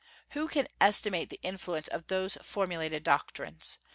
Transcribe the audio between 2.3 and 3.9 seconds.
formulated doctrines?